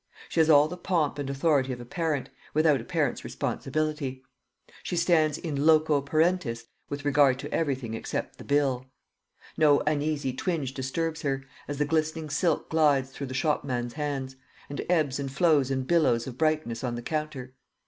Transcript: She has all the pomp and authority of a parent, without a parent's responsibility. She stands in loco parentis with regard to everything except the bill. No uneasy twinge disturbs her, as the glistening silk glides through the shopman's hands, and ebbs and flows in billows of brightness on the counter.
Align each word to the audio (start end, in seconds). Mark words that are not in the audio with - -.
She 0.29 0.39
has 0.39 0.49
all 0.49 0.67
the 0.67 0.77
pomp 0.77 1.19
and 1.19 1.29
authority 1.29 1.71
of 1.71 1.79
a 1.79 1.85
parent, 1.85 2.31
without 2.55 2.81
a 2.81 2.83
parent's 2.83 3.23
responsibility. 3.23 4.23
She 4.81 4.95
stands 4.95 5.37
in 5.37 5.63
loco 5.67 6.01
parentis 6.01 6.65
with 6.89 7.05
regard 7.05 7.37
to 7.37 7.53
everything 7.53 7.93
except 7.93 8.39
the 8.39 8.43
bill. 8.43 8.87
No 9.59 9.81
uneasy 9.81 10.33
twinge 10.33 10.73
disturbs 10.73 11.21
her, 11.21 11.43
as 11.67 11.77
the 11.77 11.85
glistening 11.85 12.31
silk 12.31 12.67
glides 12.71 13.11
through 13.11 13.27
the 13.27 13.35
shopman's 13.35 13.93
hands, 13.93 14.35
and 14.71 14.83
ebbs 14.89 15.19
and 15.19 15.31
flows 15.31 15.69
in 15.69 15.83
billows 15.83 16.25
of 16.25 16.35
brightness 16.35 16.83
on 16.83 16.95
the 16.95 17.03
counter. 17.03 17.53